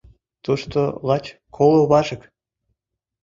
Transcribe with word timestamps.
Тушто 0.43 0.79
лач 1.07 1.25
коло 1.55 1.81
важык. 1.91 2.21